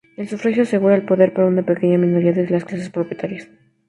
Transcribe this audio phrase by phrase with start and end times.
[0.17, 3.47] El sufragio asegura el poder para una pequeña minoría de las clases propietarias.